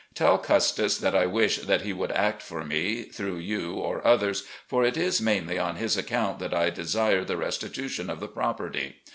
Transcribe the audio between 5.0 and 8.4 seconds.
mainly on his account that I desire the restitution of the